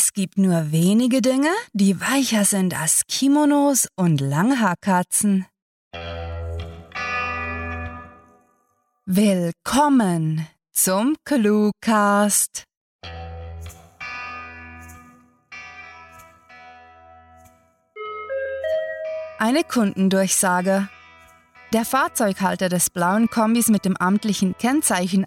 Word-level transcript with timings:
Es 0.00 0.12
gibt 0.12 0.38
nur 0.38 0.70
wenige 0.70 1.20
Dinge, 1.20 1.50
die 1.72 2.00
weicher 2.00 2.44
sind 2.44 2.80
als 2.80 3.02
Kimonos 3.08 3.88
und 3.96 4.20
Langhaarkatzen. 4.20 5.44
Willkommen 9.06 10.46
zum 10.70 11.16
Cluecast. 11.24 12.62
Eine 19.40 19.64
Kundendurchsage. 19.64 20.88
Der 21.72 21.84
Fahrzeughalter 21.84 22.68
des 22.68 22.90
blauen 22.90 23.28
Kombis 23.30 23.66
mit 23.66 23.84
dem 23.84 23.96
amtlichen 23.96 24.56
Kennzeichen 24.58 25.26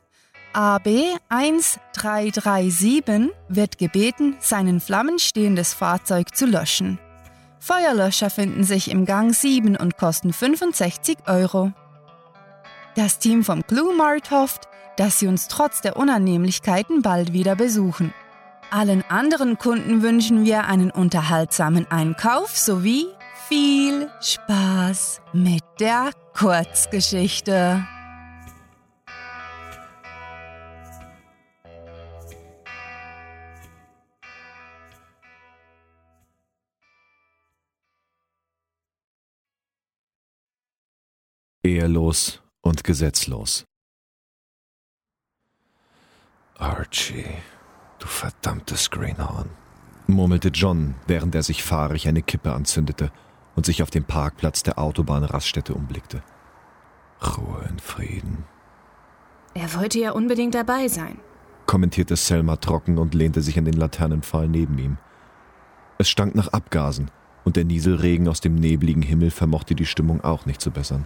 AB 0.53 1.17
1337 1.29 3.31
wird 3.47 3.77
gebeten, 3.77 4.35
sein 4.39 4.67
in 4.67 4.81
Flammen 4.81 5.17
stehendes 5.17 5.73
Fahrzeug 5.73 6.35
zu 6.35 6.45
löschen. 6.45 6.99
Feuerlöscher 7.59 8.29
finden 8.29 8.63
sich 8.63 8.91
im 8.91 9.05
Gang 9.05 9.33
7 9.33 9.77
und 9.77 9.97
kosten 9.97 10.33
65 10.33 11.19
Euro. 11.27 11.71
Das 12.95 13.19
Team 13.19 13.43
vom 13.43 13.65
Clue 13.65 13.95
Mart 13.95 14.31
hofft, 14.31 14.67
dass 14.97 15.19
sie 15.19 15.27
uns 15.27 15.47
trotz 15.47 15.81
der 15.81 15.95
Unannehmlichkeiten 15.95 17.01
bald 17.01 17.31
wieder 17.31 17.55
besuchen. 17.55 18.13
Allen 18.71 19.03
anderen 19.09 19.57
Kunden 19.57 20.01
wünschen 20.01 20.43
wir 20.43 20.65
einen 20.65 20.91
unterhaltsamen 20.91 21.89
Einkauf 21.89 22.57
sowie 22.57 23.07
viel 23.47 24.09
Spaß 24.21 25.21
mit 25.33 25.63
der 25.79 26.11
Kurzgeschichte. 26.33 27.85
Ehelos 41.63 42.41
und 42.61 42.83
gesetzlos. 42.83 43.65
Archie, 46.57 47.23
du 47.99 48.07
verdammtes 48.07 48.89
Greenhorn, 48.89 49.47
murmelte 50.07 50.47
John, 50.47 50.95
während 51.05 51.35
er 51.35 51.43
sich 51.43 51.63
fahrig 51.63 52.07
eine 52.07 52.23
Kippe 52.23 52.51
anzündete 52.51 53.11
und 53.55 53.67
sich 53.67 53.83
auf 53.83 53.91
dem 53.91 54.05
Parkplatz 54.05 54.63
der 54.63 54.79
Autobahnraststätte 54.79 55.75
umblickte. 55.75 56.23
Ruhe 57.21 57.63
in 57.69 57.77
Frieden. 57.77 58.45
Er 59.53 59.71
wollte 59.75 59.99
ja 59.99 60.13
unbedingt 60.13 60.55
dabei 60.55 60.87
sein, 60.87 61.19
kommentierte 61.67 62.15
Selma 62.15 62.55
trocken 62.55 62.97
und 62.97 63.13
lehnte 63.13 63.43
sich 63.43 63.59
an 63.59 63.65
den 63.65 63.77
Laternenpfahl 63.77 64.47
neben 64.47 64.79
ihm. 64.79 64.97
Es 65.99 66.09
stank 66.09 66.33
nach 66.33 66.47
Abgasen, 66.47 67.11
und 67.43 67.55
der 67.55 67.65
Nieselregen 67.65 68.27
aus 68.27 68.41
dem 68.41 68.55
nebligen 68.55 69.03
Himmel 69.03 69.29
vermochte 69.29 69.75
die 69.75 69.85
Stimmung 69.85 70.21
auch 70.21 70.47
nicht 70.47 70.59
zu 70.59 70.71
bessern. 70.71 71.05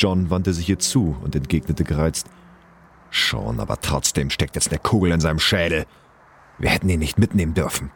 John 0.00 0.30
wandte 0.30 0.54
sich 0.54 0.66
ihr 0.66 0.78
zu 0.78 1.14
und 1.22 1.36
entgegnete 1.36 1.84
gereizt. 1.84 2.26
Schon, 3.10 3.60
aber 3.60 3.78
trotzdem 3.82 4.30
steckt 4.30 4.54
jetzt 4.54 4.70
eine 4.70 4.78
Kugel 4.78 5.12
in 5.12 5.20
seinem 5.20 5.38
Schädel. 5.38 5.84
Wir 6.58 6.70
hätten 6.70 6.88
ihn 6.88 7.00
nicht 7.00 7.18
mitnehmen 7.18 7.52
dürfen. 7.52 7.90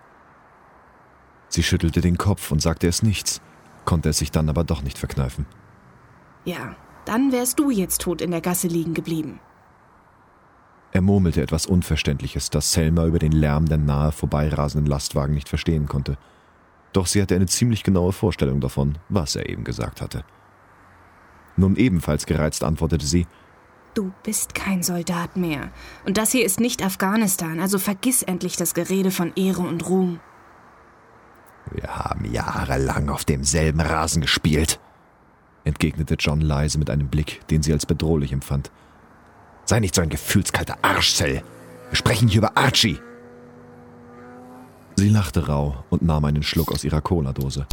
Sie 1.49 1.63
schüttelte 1.63 2.03
den 2.03 2.19
Kopf 2.19 2.53
und 2.53 2.61
sagte 2.61 2.89
es 2.89 3.03
nichts, 3.03 3.41
konnte 3.87 4.11
es 4.11 4.19
sich 4.19 4.31
dann 4.31 4.51
aber 4.51 4.65
doch 4.65 4.83
nicht 4.83 4.99
verkneifen. 4.99 5.47
Ja, 6.45 6.77
dann 7.07 7.33
wärst 7.33 7.59
du 7.59 7.71
jetzt 7.71 8.03
tot 8.03 8.21
in 8.21 8.33
der 8.33 8.43
Gasse 8.43 8.69
liegen 8.69 8.93
geblieben. 8.93 9.41
Er 10.93 11.01
murmelte 11.01 11.41
etwas 11.41 11.65
Unverständliches, 11.65 12.51
das 12.51 12.73
Selma 12.73 13.07
über 13.07 13.19
den 13.19 13.33
Lärm 13.33 13.67
der 13.67 13.79
nahe 13.79 14.13
vorbeirasenden 14.13 14.87
Lastwagen 14.87 15.35
nicht 15.35 15.49
verstehen 15.49 15.87
konnte. 15.87 16.19
Doch 16.93 17.07
sie 17.07 17.23
hatte 17.23 17.35
eine 17.35 17.47
ziemlich 17.47 17.83
genaue 17.83 18.13
Vorstellung 18.13 18.61
davon, 18.61 18.99
was 19.09 19.37
er 19.37 19.49
eben 19.49 19.65
gesagt 19.65 20.03
hatte. 20.03 20.23
Nun 21.57 21.77
ebenfalls 21.77 22.27
gereizt 22.27 22.65
antwortete 22.65 23.07
sie, 23.07 23.27
Du 23.95 24.13
bist 24.25 24.57
kein 24.57 24.83
Soldat 24.83 25.37
mehr. 25.37 25.71
Und 26.05 26.19
das 26.19 26.33
hier 26.33 26.45
ist 26.45 26.59
nicht 26.59 26.85
Afghanistan, 26.85 27.61
also 27.61 27.79
vergiss 27.79 28.23
endlich 28.23 28.57
das 28.57 28.75
Gerede 28.75 29.13
von 29.13 29.33
Ehre 29.37 29.63
und 29.63 29.89
Ruhm. 29.89 30.19
Wir 31.71 31.97
haben 31.97 32.25
jahrelang 32.25 33.09
auf 33.09 33.25
demselben 33.25 33.81
Rasen 33.81 34.21
gespielt, 34.21 34.81
entgegnete 35.63 36.15
John 36.15 36.41
leise 36.41 36.79
mit 36.79 36.91
einem 36.91 37.09
Blick, 37.09 37.47
den 37.49 37.63
sie 37.63 37.73
als 37.73 37.87
bedrohlich 37.87 38.33
empfand. 38.33 38.73
Sei 39.65 39.81
nicht 39.81 39.95
so 39.95 40.03
ein 40.03 40.11
gefühlskalter 40.11 40.77
Arschzell. 40.83 41.43
Wir 41.91 41.97
sprechen 41.97 42.29
hier 42.29 42.39
über 42.39 42.57
Archie. 42.57 42.99
Sie 44.97 45.09
lachte 45.09 45.47
rau 45.47 45.85
und 45.89 46.03
nahm 46.03 46.25
einen 46.25 46.43
Schluck 46.43 46.71
aus 46.73 46.85
ihrer 46.85 47.01
Cola-Dose. 47.01 47.67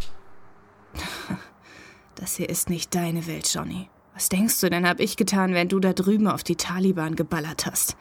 Das 2.31 2.37
hier 2.37 2.47
ist 2.47 2.69
nicht 2.69 2.95
deine 2.95 3.27
Welt, 3.27 3.53
Johnny. 3.53 3.89
Was 4.13 4.29
denkst 4.29 4.61
du 4.61 4.69
denn, 4.69 4.87
hab 4.87 5.01
ich 5.01 5.17
getan, 5.17 5.53
wenn 5.53 5.67
du 5.67 5.81
da 5.81 5.91
drüben 5.91 6.27
auf 6.27 6.43
die 6.43 6.55
Taliban 6.55 7.17
geballert 7.17 7.65
hast? 7.65 7.97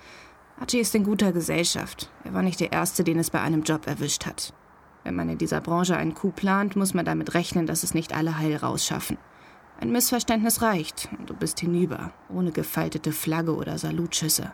Archie 0.61 0.79
ist 0.79 0.95
in 0.95 1.03
guter 1.03 1.33
Gesellschaft. 1.33 2.13
Er 2.23 2.33
war 2.33 2.43
nicht 2.43 2.61
der 2.61 2.71
Erste, 2.71 3.03
den 3.03 3.19
es 3.19 3.31
bei 3.31 3.41
einem 3.41 3.65
Job 3.65 3.89
erwischt 3.89 4.27
hat. 4.27 4.55
Wenn 5.03 5.17
man 5.17 5.29
in 5.31 5.39
dieser 5.39 5.61
Branche 5.61 5.97
einen 5.97 6.15
Coup 6.15 6.33
plant, 6.33 6.77
muss 6.77 6.95
man 6.95 7.05
damit 7.05 7.35
rechnen, 7.35 7.67
dass 7.67 7.83
es 7.83 7.93
nicht 7.93 8.15
alle 8.15 8.39
heil 8.39 8.55
rausschaffen. 8.55 9.19
Ein 9.81 9.91
Missverständnis 9.91 10.63
reicht 10.63 11.09
und 11.19 11.29
du 11.29 11.35
bist 11.35 11.59
hinüber, 11.59 12.13
ohne 12.33 12.53
gefaltete 12.53 13.11
Flagge 13.11 13.57
oder 13.57 13.79
Salutschüsse. 13.79 14.53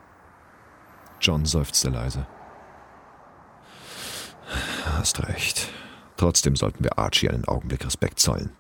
John 1.21 1.45
seufzte 1.45 1.91
leise. 1.91 2.27
Hast 4.87 5.23
recht. 5.29 5.69
Trotzdem 6.17 6.57
sollten 6.57 6.83
wir 6.83 6.99
Archie 6.99 7.29
einen 7.29 7.45
Augenblick 7.47 7.85
Respekt 7.85 8.21
zollen. 8.21 8.57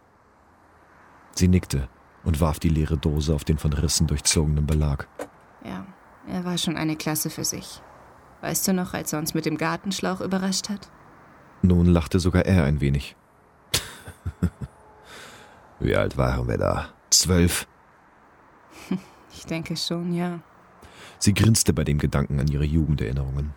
Sie 1.36 1.48
nickte 1.48 1.88
und 2.24 2.40
warf 2.40 2.58
die 2.58 2.70
leere 2.70 2.96
Dose 2.96 3.34
auf 3.34 3.44
den 3.44 3.58
von 3.58 3.72
Rissen 3.72 4.06
durchzogenen 4.06 4.66
Belag. 4.66 5.06
Ja, 5.64 5.86
er 6.26 6.44
war 6.44 6.58
schon 6.58 6.76
eine 6.76 6.96
Klasse 6.96 7.30
für 7.30 7.44
sich. 7.44 7.82
Weißt 8.40 8.66
du 8.66 8.72
noch, 8.72 8.94
als 8.94 9.12
er 9.12 9.18
uns 9.18 9.34
mit 9.34 9.46
dem 9.46 9.58
Gartenschlauch 9.58 10.20
überrascht 10.20 10.68
hat? 10.68 10.90
Nun 11.62 11.86
lachte 11.86 12.20
sogar 12.20 12.46
er 12.46 12.64
ein 12.64 12.80
wenig. 12.80 13.16
Wie 15.80 15.94
alt 15.94 16.16
waren 16.16 16.48
wir 16.48 16.58
da? 16.58 16.88
Zwölf? 17.10 17.66
Ich 19.38 19.44
denke 19.44 19.76
schon, 19.76 20.14
ja. 20.14 20.40
Sie 21.18 21.34
grinste 21.34 21.74
bei 21.74 21.84
dem 21.84 21.98
Gedanken 21.98 22.40
an 22.40 22.48
ihre 22.48 22.64
Jugenderinnerungen. 22.64 23.52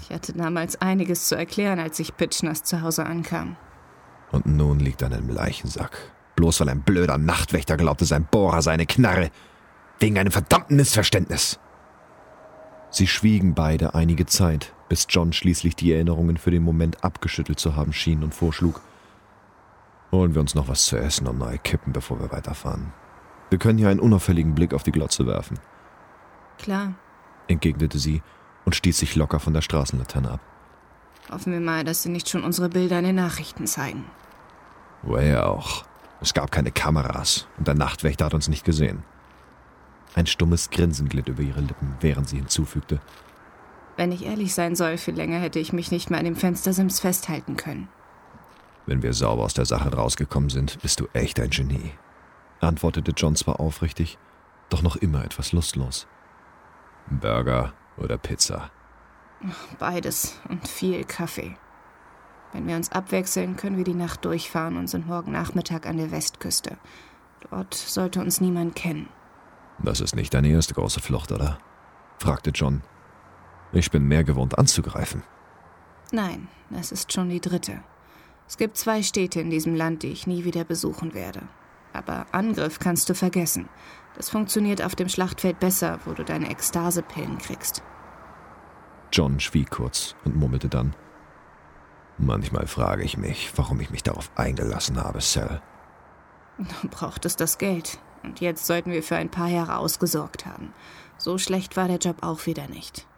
Ich 0.00 0.10
hatte 0.10 0.32
damals 0.32 0.80
einiges 0.80 1.26
zu 1.26 1.34
erklären, 1.34 1.80
als 1.80 1.98
ich 1.98 2.16
Pitchners 2.16 2.62
zu 2.62 2.82
Hause 2.82 3.04
ankam. 3.04 3.56
Und 4.30 4.46
nun 4.46 4.78
liegt 4.78 5.02
er 5.02 5.08
an 5.08 5.14
einem 5.14 5.30
Leichensack. 5.30 6.12
Bloß 6.36 6.60
weil 6.60 6.68
ein 6.68 6.82
blöder 6.82 7.18
Nachtwächter 7.18 7.76
glaubte, 7.76 8.04
sein 8.04 8.26
Bohrer 8.30 8.62
sei 8.62 8.72
eine 8.72 8.86
Knarre. 8.86 9.30
Wegen 9.98 10.18
einem 10.18 10.32
verdammten 10.32 10.76
Missverständnis. 10.76 11.60
Sie 12.90 13.06
schwiegen 13.06 13.54
beide 13.54 13.94
einige 13.94 14.26
Zeit, 14.26 14.74
bis 14.88 15.06
John 15.08 15.32
schließlich 15.32 15.76
die 15.76 15.92
Erinnerungen 15.92 16.36
für 16.36 16.50
den 16.50 16.62
Moment 16.62 17.04
abgeschüttelt 17.04 17.58
zu 17.58 17.76
haben 17.76 17.92
schien 17.92 18.22
und 18.22 18.34
vorschlug. 18.34 18.80
Holen 20.10 20.34
wir 20.34 20.42
uns 20.42 20.54
noch 20.54 20.68
was 20.68 20.84
zu 20.84 20.98
essen 20.98 21.26
und 21.26 21.38
neue 21.38 21.58
Kippen, 21.58 21.92
bevor 21.92 22.20
wir 22.20 22.30
weiterfahren. 22.32 22.92
Wir 23.48 23.58
können 23.58 23.78
hier 23.78 23.88
einen 23.88 24.00
unauffälligen 24.00 24.54
Blick 24.54 24.74
auf 24.74 24.82
die 24.82 24.92
Glotze 24.92 25.26
werfen. 25.26 25.58
Klar, 26.58 26.94
entgegnete 27.48 27.98
sie 27.98 28.22
und 28.64 28.74
stieß 28.74 28.98
sich 28.98 29.16
locker 29.16 29.40
von 29.40 29.54
der 29.54 29.62
Straßenlaterne 29.62 30.32
ab. 30.32 30.40
Hoffen 31.30 31.52
wir 31.52 31.60
mal, 31.60 31.84
dass 31.84 32.02
sie 32.02 32.10
nicht 32.10 32.28
schon 32.28 32.44
unsere 32.44 32.68
Bilder 32.68 32.98
in 32.98 33.04
den 33.04 33.16
Nachrichten 33.16 33.66
zeigen. 33.66 34.04
Woher 35.02 35.48
auch. 35.48 35.84
Es 36.22 36.34
gab 36.34 36.52
keine 36.52 36.70
Kameras 36.70 37.48
und 37.58 37.66
der 37.66 37.74
Nachtwächter 37.74 38.26
hat 38.26 38.34
uns 38.34 38.48
nicht 38.48 38.64
gesehen. 38.64 39.02
Ein 40.14 40.26
stummes 40.26 40.70
Grinsen 40.70 41.08
glitt 41.08 41.28
über 41.28 41.42
ihre 41.42 41.60
Lippen, 41.60 41.96
während 42.00 42.28
sie 42.28 42.36
hinzufügte. 42.36 43.00
Wenn 43.96 44.12
ich 44.12 44.24
ehrlich 44.24 44.54
sein 44.54 44.76
soll, 44.76 44.98
viel 44.98 45.14
länger 45.14 45.40
hätte 45.40 45.58
ich 45.58 45.72
mich 45.72 45.90
nicht 45.90 46.10
mehr 46.10 46.18
an 46.20 46.24
dem 46.24 46.36
Fenstersims 46.36 47.00
festhalten 47.00 47.56
können. 47.56 47.88
Wenn 48.86 49.02
wir 49.02 49.12
sauber 49.12 49.42
aus 49.42 49.54
der 49.54 49.66
Sache 49.66 49.92
rausgekommen 49.92 50.48
sind, 50.48 50.80
bist 50.80 51.00
du 51.00 51.08
echt 51.12 51.40
ein 51.40 51.50
Genie, 51.50 51.92
antwortete 52.60 53.12
John 53.16 53.34
zwar 53.36 53.60
aufrichtig, 53.60 54.18
doch 54.70 54.82
noch 54.82 54.96
immer 54.96 55.24
etwas 55.24 55.52
lustlos. 55.52 56.06
Burger 57.08 57.72
oder 57.96 58.16
Pizza? 58.16 58.70
Beides 59.78 60.40
und 60.48 60.66
viel 60.68 61.04
Kaffee. 61.04 61.56
Wenn 62.52 62.66
wir 62.66 62.76
uns 62.76 62.92
abwechseln, 62.92 63.56
können 63.56 63.76
wir 63.76 63.84
die 63.84 63.94
Nacht 63.94 64.24
durchfahren 64.24 64.76
und 64.76 64.88
sind 64.88 65.06
morgen 65.06 65.32
Nachmittag 65.32 65.86
an 65.86 65.96
der 65.96 66.10
Westküste. 66.10 66.76
Dort 67.50 67.74
sollte 67.74 68.20
uns 68.20 68.40
niemand 68.40 68.74
kennen. 68.74 69.08
Das 69.78 70.00
ist 70.00 70.14
nicht 70.14 70.34
deine 70.34 70.48
erste 70.48 70.74
große 70.74 71.00
Flucht, 71.00 71.32
oder? 71.32 71.58
fragte 72.18 72.50
John. 72.50 72.82
Ich 73.72 73.90
bin 73.90 74.06
mehr 74.06 74.22
gewohnt 74.22 74.58
anzugreifen. 74.58 75.22
Nein, 76.12 76.48
das 76.70 76.92
ist 76.92 77.12
schon 77.12 77.30
die 77.30 77.40
dritte. 77.40 77.82
Es 78.46 78.58
gibt 78.58 78.76
zwei 78.76 79.02
Städte 79.02 79.40
in 79.40 79.48
diesem 79.48 79.74
Land, 79.74 80.02
die 80.02 80.08
ich 80.08 80.26
nie 80.26 80.44
wieder 80.44 80.64
besuchen 80.64 81.14
werde. 81.14 81.40
Aber 81.94 82.26
Angriff 82.32 82.78
kannst 82.78 83.08
du 83.08 83.14
vergessen. 83.14 83.68
Das 84.14 84.28
funktioniert 84.28 84.82
auf 84.82 84.94
dem 84.94 85.08
Schlachtfeld 85.08 85.58
besser, 85.58 86.00
wo 86.04 86.12
du 86.12 86.22
deine 86.22 86.50
Ekstasepillen 86.50 87.38
kriegst. 87.38 87.82
John 89.10 89.40
schwieg 89.40 89.70
kurz 89.70 90.14
und 90.24 90.36
murmelte 90.36 90.68
dann. 90.68 90.94
Manchmal 92.22 92.68
frage 92.68 93.02
ich 93.02 93.18
mich, 93.18 93.52
warum 93.56 93.80
ich 93.80 93.90
mich 93.90 94.04
darauf 94.04 94.30
eingelassen 94.36 95.02
habe, 95.02 95.20
Sal. 95.20 95.60
Du 96.58 96.88
brauchtest 96.88 97.40
das 97.40 97.58
Geld. 97.58 97.98
Und 98.22 98.40
jetzt 98.40 98.66
sollten 98.66 98.92
wir 98.92 99.02
für 99.02 99.16
ein 99.16 99.30
paar 99.30 99.48
Jahre 99.48 99.78
ausgesorgt 99.78 100.46
haben. 100.46 100.72
So 101.18 101.36
schlecht 101.36 101.76
war 101.76 101.88
der 101.88 101.98
Job 101.98 102.18
auch 102.20 102.46
wieder 102.46 102.68
nicht. 102.68 103.08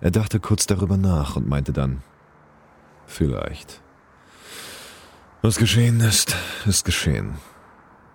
Er 0.00 0.12
dachte 0.12 0.38
kurz 0.38 0.66
darüber 0.66 0.96
nach 0.96 1.34
und 1.34 1.48
meinte 1.48 1.72
dann, 1.72 2.02
vielleicht. 3.06 3.82
Was 5.40 5.56
geschehen 5.56 6.00
ist, 6.00 6.36
ist 6.64 6.84
geschehen. 6.84 7.34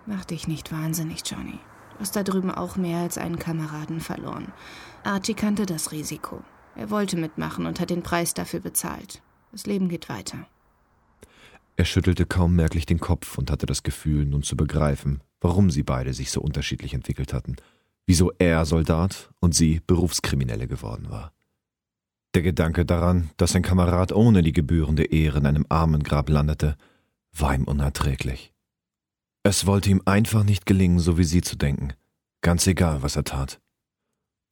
Mach 0.06 0.24
dich 0.24 0.48
nicht 0.48 0.72
wahnsinnig, 0.72 1.20
Johnny. 1.26 1.58
Du 1.92 2.00
hast 2.00 2.16
da 2.16 2.22
drüben 2.22 2.50
auch 2.50 2.76
mehr 2.76 3.00
als 3.00 3.18
einen 3.18 3.38
Kameraden 3.38 4.00
verloren. 4.00 4.52
Archie 5.04 5.34
kannte 5.34 5.66
das 5.66 5.92
Risiko. 5.92 6.42
Er 6.76 6.88
wollte 6.88 7.18
mitmachen 7.18 7.66
und 7.66 7.78
hat 7.78 7.90
den 7.90 8.02
Preis 8.02 8.32
dafür 8.32 8.60
bezahlt. 8.60 9.20
Das 9.52 9.66
Leben 9.66 9.88
geht 9.88 10.08
weiter. 10.08 10.46
Er 11.76 11.84
schüttelte 11.84 12.26
kaum 12.26 12.56
merklich 12.56 12.86
den 12.86 12.98
Kopf 12.98 13.38
und 13.38 13.50
hatte 13.50 13.66
das 13.66 13.82
Gefühl, 13.82 14.24
nun 14.24 14.42
zu 14.42 14.56
begreifen, 14.56 15.22
warum 15.40 15.70
sie 15.70 15.84
beide 15.84 16.12
sich 16.12 16.30
so 16.30 16.40
unterschiedlich 16.40 16.92
entwickelt 16.92 17.32
hatten, 17.32 17.56
wieso 18.04 18.32
er 18.38 18.66
Soldat 18.66 19.30
und 19.38 19.54
sie 19.54 19.80
Berufskriminelle 19.86 20.66
geworden 20.66 21.08
war. 21.08 21.32
Der 22.34 22.42
Gedanke 22.42 22.84
daran, 22.84 23.30
dass 23.36 23.52
sein 23.52 23.62
Kamerad 23.62 24.12
ohne 24.12 24.42
die 24.42 24.52
gebührende 24.52 25.04
Ehre 25.04 25.38
in 25.38 25.46
einem 25.46 25.66
Armengrab 25.68 26.28
landete, 26.28 26.76
war 27.32 27.54
ihm 27.54 27.64
unerträglich. 27.64 28.52
Es 29.44 29.64
wollte 29.64 29.90
ihm 29.90 30.02
einfach 30.04 30.42
nicht 30.42 30.66
gelingen, 30.66 30.98
so 30.98 31.16
wie 31.16 31.24
sie 31.24 31.42
zu 31.42 31.56
denken, 31.56 31.92
ganz 32.42 32.66
egal, 32.66 33.02
was 33.02 33.16
er 33.16 33.24
tat. 33.24 33.60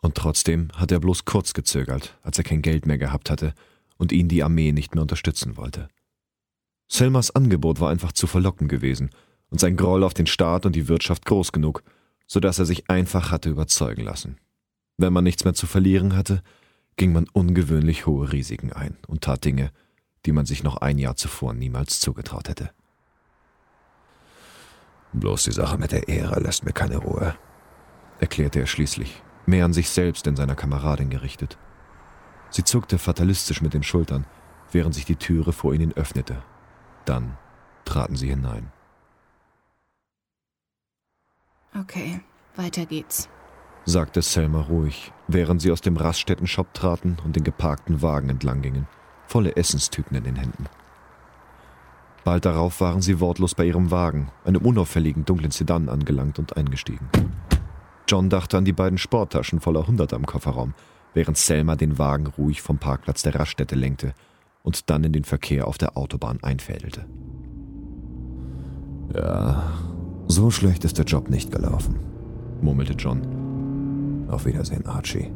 Und 0.00 0.14
trotzdem 0.14 0.68
hatte 0.74 0.94
er 0.94 1.00
bloß 1.00 1.24
kurz 1.24 1.54
gezögert, 1.54 2.18
als 2.22 2.38
er 2.38 2.44
kein 2.44 2.62
Geld 2.62 2.86
mehr 2.86 2.98
gehabt 2.98 3.30
hatte 3.30 3.52
und 3.98 4.12
ihn 4.12 4.28
die 4.28 4.42
Armee 4.42 4.72
nicht 4.72 4.94
mehr 4.94 5.02
unterstützen 5.02 5.56
wollte. 5.56 5.88
Selmers 6.88 7.34
Angebot 7.34 7.80
war 7.80 7.90
einfach 7.90 8.12
zu 8.12 8.26
verlockend 8.26 8.70
gewesen 8.70 9.10
und 9.50 9.60
sein 9.60 9.76
Groll 9.76 10.04
auf 10.04 10.14
den 10.14 10.26
Staat 10.26 10.66
und 10.66 10.76
die 10.76 10.88
Wirtschaft 10.88 11.24
groß 11.24 11.52
genug, 11.52 11.82
so 12.26 12.40
dass 12.40 12.58
er 12.58 12.64
sich 12.64 12.90
einfach 12.90 13.30
hatte 13.30 13.50
überzeugen 13.50 14.02
lassen. 14.02 14.38
Wenn 14.96 15.12
man 15.12 15.24
nichts 15.24 15.44
mehr 15.44 15.54
zu 15.54 15.66
verlieren 15.66 16.16
hatte, 16.16 16.42
ging 16.96 17.12
man 17.12 17.28
ungewöhnlich 17.32 18.06
hohe 18.06 18.32
Risiken 18.32 18.72
ein 18.72 18.96
und 19.06 19.22
tat 19.22 19.44
Dinge, 19.44 19.70
die 20.24 20.32
man 20.32 20.46
sich 20.46 20.62
noch 20.62 20.78
ein 20.78 20.98
Jahr 20.98 21.16
zuvor 21.16 21.52
niemals 21.52 22.00
zugetraut 22.00 22.48
hätte. 22.48 22.70
Bloß 25.12 25.44
die 25.44 25.52
Sache 25.52 25.78
mit 25.78 25.92
der 25.92 26.08
Ehre 26.08 26.40
lässt 26.40 26.64
mir 26.64 26.72
keine 26.72 26.96
Ruhe, 26.96 27.36
erklärte 28.20 28.60
er 28.60 28.66
schließlich, 28.66 29.22
mehr 29.46 29.64
an 29.64 29.72
sich 29.72 29.88
selbst 29.90 30.26
denn 30.26 30.36
seiner 30.36 30.56
Kameradin 30.56 31.10
gerichtet. 31.10 31.58
Sie 32.50 32.64
zuckte 32.64 32.98
fatalistisch 32.98 33.62
mit 33.62 33.74
den 33.74 33.82
Schultern, 33.82 34.24
während 34.72 34.94
sich 34.94 35.04
die 35.04 35.16
Türe 35.16 35.52
vor 35.52 35.74
ihnen 35.74 35.92
öffnete. 35.92 36.42
Dann 37.04 37.36
traten 37.84 38.16
sie 38.16 38.28
hinein. 38.28 38.72
Okay, 41.78 42.20
weiter 42.56 42.86
geht's, 42.86 43.28
sagte 43.84 44.22
Selma 44.22 44.62
ruhig, 44.62 45.12
während 45.28 45.62
sie 45.62 45.70
aus 45.70 45.80
dem 45.80 45.96
Raststätten-Shop 45.96 46.74
traten 46.74 47.18
und 47.24 47.36
den 47.36 47.44
geparkten 47.44 48.02
Wagen 48.02 48.30
entlang 48.30 48.62
gingen, 48.62 48.88
volle 49.26 49.56
Essenstüten 49.56 50.16
in 50.16 50.24
den 50.24 50.36
Händen. 50.36 50.66
Bald 52.24 52.44
darauf 52.44 52.80
waren 52.80 53.02
sie 53.02 53.20
wortlos 53.20 53.54
bei 53.54 53.64
ihrem 53.64 53.92
Wagen, 53.92 54.32
einem 54.44 54.62
unauffälligen 54.62 55.24
dunklen 55.24 55.52
Sedan, 55.52 55.88
angelangt 55.88 56.40
und 56.40 56.56
eingestiegen. 56.56 57.08
John 58.08 58.28
dachte 58.28 58.58
an 58.58 58.64
die 58.64 58.72
beiden 58.72 58.98
Sporttaschen 58.98 59.60
voller 59.60 59.86
Hunderter 59.86 60.16
im 60.16 60.26
Kofferraum, 60.26 60.74
während 61.16 61.38
Selma 61.38 61.76
den 61.76 61.98
Wagen 61.98 62.26
ruhig 62.26 62.60
vom 62.60 62.76
Parkplatz 62.76 63.22
der 63.22 63.34
Raststätte 63.34 63.74
lenkte 63.74 64.12
und 64.62 64.90
dann 64.90 65.02
in 65.02 65.12
den 65.12 65.24
Verkehr 65.24 65.66
auf 65.66 65.78
der 65.78 65.96
Autobahn 65.96 66.38
einfädelte. 66.42 67.06
Ja, 69.14 69.72
so 70.26 70.50
schlecht 70.50 70.84
ist 70.84 70.98
der 70.98 71.06
Job 71.06 71.30
nicht 71.30 71.50
gelaufen, 71.50 71.96
murmelte 72.60 72.92
John. 72.92 74.26
Auf 74.28 74.44
Wiedersehen, 74.44 74.84
Archie. 74.86 75.30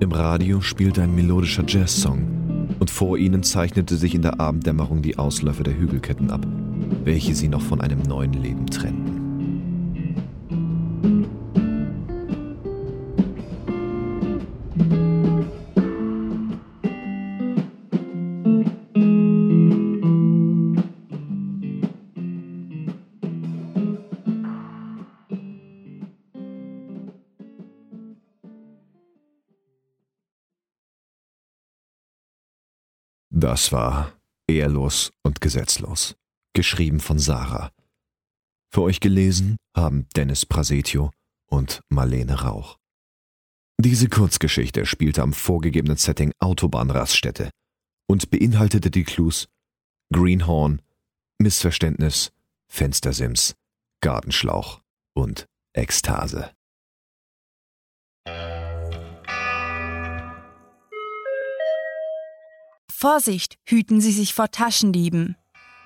Im 0.00 0.12
Radio 0.12 0.62
spielte 0.62 1.02
ein 1.02 1.14
melodischer 1.14 1.64
Jazzsong 1.66 2.68
und 2.80 2.90
vor 2.90 3.18
ihnen 3.18 3.42
zeichnete 3.42 3.96
sich 3.96 4.14
in 4.14 4.22
der 4.22 4.40
Abenddämmerung 4.40 5.02
die 5.02 5.18
Ausläufer 5.18 5.62
der 5.62 5.76
Hügelketten 5.76 6.30
ab, 6.30 6.46
welche 7.04 7.34
sie 7.34 7.48
noch 7.48 7.62
von 7.62 7.82
einem 7.82 8.00
neuen 8.00 8.32
Leben 8.32 8.66
trennten. 8.66 9.01
Das 33.42 33.72
war 33.72 34.12
Ehrlos 34.46 35.10
und 35.24 35.40
Gesetzlos, 35.40 36.14
geschrieben 36.54 37.00
von 37.00 37.18
Sarah. 37.18 37.72
Für 38.72 38.82
euch 38.82 39.00
gelesen 39.00 39.56
haben 39.76 40.06
Dennis 40.14 40.46
Prasetio 40.46 41.10
und 41.50 41.80
Marlene 41.88 42.42
Rauch. 42.42 42.78
Diese 43.80 44.08
Kurzgeschichte 44.08 44.86
spielte 44.86 45.22
am 45.22 45.32
vorgegebenen 45.32 45.96
Setting 45.96 46.32
Autobahnraststätte 46.38 47.50
und 48.08 48.30
beinhaltete 48.30 48.92
die 48.92 49.02
Clues 49.02 49.48
Greenhorn, 50.12 50.80
Missverständnis, 51.40 52.30
Fenstersims, 52.68 53.56
Gartenschlauch 54.02 54.82
und 55.16 55.46
Ekstase. 55.72 56.52
Vorsicht, 63.02 63.58
hüten 63.64 64.00
Sie 64.00 64.12
sich 64.12 64.32
vor 64.32 64.52
Taschendieben. 64.52 65.36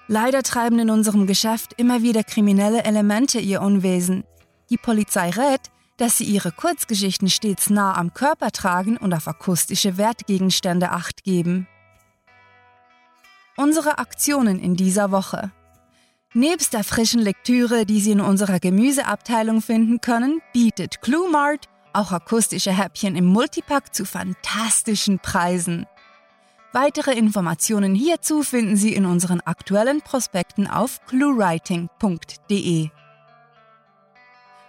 Leider 0.06 0.42
treiben 0.42 0.78
in 0.78 0.90
unserem 0.90 1.26
Geschäft 1.26 1.72
immer 1.78 2.02
wieder 2.02 2.22
kriminelle 2.22 2.84
Elemente 2.84 3.38
ihr 3.40 3.62
Unwesen. 3.62 4.24
Die 4.68 4.76
Polizei 4.76 5.30
rät, 5.30 5.62
dass 5.96 6.18
sie 6.18 6.24
ihre 6.24 6.52
Kurzgeschichten 6.52 7.30
stets 7.30 7.70
nah 7.70 7.96
am 7.96 8.12
Körper 8.12 8.50
tragen 8.50 8.98
und 8.98 9.14
auf 9.14 9.28
akustische 9.28 9.96
Wertgegenstände 9.96 10.90
acht 10.90 11.24
geben. 11.24 11.66
Unsere 13.56 13.96
Aktionen 13.96 14.60
in 14.60 14.76
dieser 14.76 15.10
Woche. 15.10 15.52
Nebst 16.34 16.74
der 16.74 16.84
frischen 16.84 17.22
Lektüre, 17.22 17.86
die 17.86 18.00
Sie 18.00 18.10
in 18.10 18.20
unserer 18.20 18.60
Gemüseabteilung 18.60 19.62
finden 19.62 20.02
können, 20.02 20.42
bietet 20.52 21.00
Cluemart 21.00 21.66
auch 21.94 22.12
akustische 22.12 22.72
Häppchen 22.76 23.16
im 23.16 23.24
Multipack 23.24 23.94
zu 23.94 24.04
fantastischen 24.04 25.18
Preisen. 25.18 25.86
Weitere 26.78 27.12
Informationen 27.12 27.94
hierzu 27.94 28.42
finden 28.42 28.76
Sie 28.76 28.94
in 28.94 29.06
unseren 29.06 29.40
aktuellen 29.40 30.02
Prospekten 30.02 30.66
auf 30.66 31.00
cluewriting.de. 31.06 32.90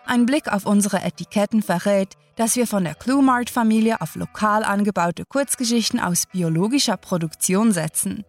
Ein 0.05 0.25
Blick 0.25 0.47
auf 0.47 0.65
unsere 0.65 1.01
Etiketten 1.01 1.61
verrät, 1.61 2.13
dass 2.37 2.55
wir 2.55 2.65
von 2.65 2.85
der 2.85 2.95
Cluemart-Familie 2.95 3.99
auf 3.99 4.15
lokal 4.15 4.63
angebaute 4.63 5.25
Kurzgeschichten 5.25 5.99
aus 5.99 6.27
biologischer 6.27 6.95
Produktion 6.95 7.73
setzen. 7.73 8.23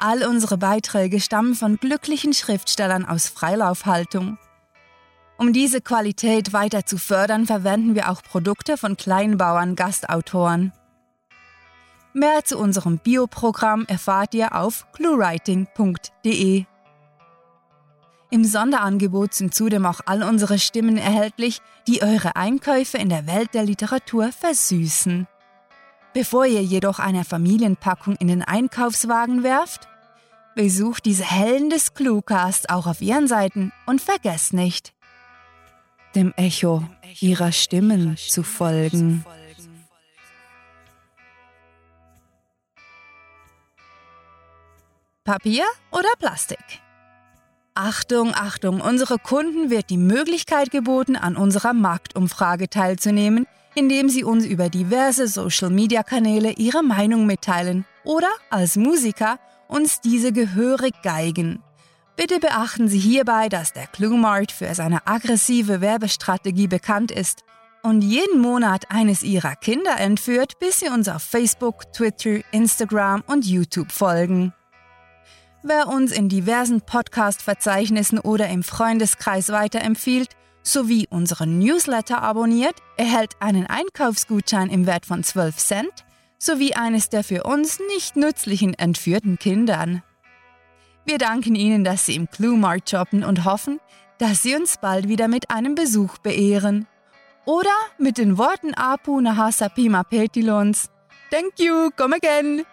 All 0.00 0.24
unsere 0.24 0.58
Beiträge 0.58 1.20
stammen 1.20 1.54
von 1.54 1.76
glücklichen 1.76 2.32
Schriftstellern 2.32 3.06
aus 3.06 3.28
Freilaufhaltung. 3.28 4.36
Um 5.38 5.52
diese 5.52 5.80
Qualität 5.80 6.52
weiter 6.52 6.84
zu 6.86 6.98
fördern, 6.98 7.46
verwenden 7.46 7.94
wir 7.94 8.10
auch 8.10 8.24
Produkte 8.24 8.76
von 8.76 8.96
Kleinbauern 8.96 9.76
Gastautoren. 9.76 10.72
Mehr 12.12 12.44
zu 12.44 12.58
unserem 12.58 12.98
Bioprogramm 12.98 13.84
erfahrt 13.86 14.34
ihr 14.34 14.56
auf 14.56 14.86
cluewriting.de. 14.92 16.64
Im 18.32 18.44
Sonderangebot 18.44 19.34
sind 19.34 19.54
zudem 19.54 19.86
auch 19.86 20.00
all 20.06 20.22
unsere 20.22 20.58
Stimmen 20.58 20.96
erhältlich, 20.96 21.60
die 21.86 22.02
eure 22.02 22.36
Einkäufe 22.36 22.98
in 22.98 23.08
der 23.08 23.26
Welt 23.26 23.54
der 23.54 23.64
Literatur 23.64 24.30
versüßen. 24.32 25.26
Bevor 26.12 26.46
ihr 26.46 26.62
jedoch 26.62 26.98
eine 26.98 27.24
Familienpackung 27.24 28.16
in 28.16 28.28
den 28.28 28.42
Einkaufswagen 28.42 29.42
werft, 29.42 29.88
besucht 30.56 31.04
diese 31.04 31.24
Helden 31.24 31.70
des 31.70 31.94
Cluecast 31.94 32.70
auch 32.70 32.86
auf 32.86 33.00
ihren 33.00 33.28
Seiten 33.28 33.72
und 33.86 34.00
vergesst 34.00 34.52
nicht, 34.52 34.92
dem 36.16 36.32
Echo 36.36 36.84
ihrer 37.20 37.52
Stimmen 37.52 38.16
zu 38.16 38.42
folgen. 38.42 39.24
Papier 45.30 45.62
oder 45.92 46.08
Plastik? 46.18 46.58
Achtung, 47.76 48.34
Achtung, 48.34 48.80
unsere 48.80 49.16
Kunden 49.16 49.70
wird 49.70 49.88
die 49.88 49.96
Möglichkeit 49.96 50.72
geboten, 50.72 51.14
an 51.14 51.36
unserer 51.36 51.72
Marktumfrage 51.72 52.68
teilzunehmen, 52.68 53.46
indem 53.76 54.08
sie 54.08 54.24
uns 54.24 54.44
über 54.44 54.68
diverse 54.68 55.28
Social-Media-Kanäle 55.28 56.54
ihre 56.54 56.82
Meinung 56.82 57.26
mitteilen 57.26 57.86
oder 58.02 58.26
als 58.50 58.74
Musiker 58.74 59.38
uns 59.68 60.00
diese 60.00 60.32
gehörig 60.32 61.00
geigen. 61.04 61.62
Bitte 62.16 62.40
beachten 62.40 62.88
Sie 62.88 62.98
hierbei, 62.98 63.48
dass 63.48 63.72
der 63.72 63.86
Cluemart 63.86 64.50
für 64.50 64.74
seine 64.74 65.06
aggressive 65.06 65.80
Werbestrategie 65.80 66.66
bekannt 66.66 67.12
ist 67.12 67.44
und 67.84 68.02
jeden 68.02 68.40
Monat 68.40 68.90
eines 68.90 69.22
ihrer 69.22 69.54
Kinder 69.54 69.96
entführt, 69.96 70.58
bis 70.58 70.80
sie 70.80 70.88
uns 70.88 71.08
auf 71.08 71.22
Facebook, 71.22 71.92
Twitter, 71.92 72.40
Instagram 72.50 73.22
und 73.28 73.46
YouTube 73.46 73.92
folgen. 73.92 74.52
Wer 75.62 75.88
uns 75.88 76.10
in 76.12 76.30
diversen 76.30 76.80
Podcast-Verzeichnissen 76.80 78.18
oder 78.18 78.48
im 78.48 78.62
Freundeskreis 78.62 79.50
weiterempfiehlt, 79.50 80.30
sowie 80.62 81.06
unseren 81.10 81.58
Newsletter 81.58 82.22
abonniert, 82.22 82.76
erhält 82.96 83.32
einen 83.40 83.66
Einkaufsgutschein 83.66 84.70
im 84.70 84.86
Wert 84.86 85.06
von 85.06 85.22
12 85.22 85.56
Cent 85.56 86.04
sowie 86.38 86.72
eines 86.72 87.10
der 87.10 87.22
für 87.22 87.42
uns 87.42 87.78
nicht 87.94 88.16
nützlichen 88.16 88.72
entführten 88.74 89.38
Kindern. 89.38 90.02
Wir 91.04 91.18
danken 91.18 91.54
Ihnen, 91.54 91.84
dass 91.84 92.06
Sie 92.06 92.14
im 92.14 92.30
Cluemart 92.30 92.88
shoppen 92.88 93.24
und 93.24 93.44
hoffen, 93.44 93.78
dass 94.18 94.42
Sie 94.42 94.54
uns 94.54 94.78
bald 94.80 95.08
wieder 95.08 95.28
mit 95.28 95.50
einem 95.50 95.74
Besuch 95.74 96.18
beehren. 96.18 96.86
Oder 97.44 97.74
mit 97.98 98.16
den 98.16 98.38
Worten 98.38 98.74
Apu 98.74 99.20
Nahasapima 99.20 100.02
Petilons. 100.04 100.88
Thank 101.30 101.58
you, 101.58 101.90
come 101.96 102.16
again! 102.16 102.64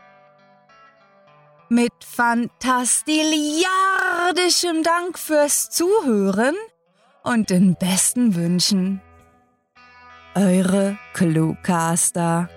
Mit 1.70 1.92
fantastiliardischem 2.00 4.84
Dank 4.84 5.20
fürs 5.20 5.70
Zuhören 5.70 6.56
und 7.24 7.50
den 7.50 7.76
besten 7.76 8.36
Wünschen. 8.36 9.02
Eure 10.34 10.98
Cluecaster. 11.14 12.50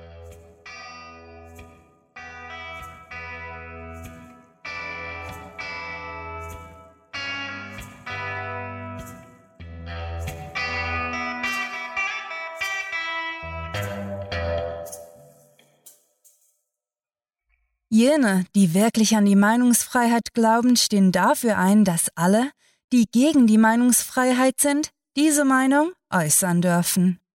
Jene, 17.92 18.44
die 18.54 18.72
wirklich 18.72 19.16
an 19.16 19.24
die 19.24 19.34
Meinungsfreiheit 19.34 20.32
glauben, 20.32 20.76
stehen 20.76 21.10
dafür 21.10 21.58
ein, 21.58 21.84
dass 21.84 22.08
alle, 22.14 22.52
die 22.92 23.06
gegen 23.10 23.48
die 23.48 23.58
Meinungsfreiheit 23.58 24.60
sind, 24.60 24.90
diese 25.16 25.44
Meinung 25.44 25.90
äußern 26.08 26.62
dürfen. 26.62 27.19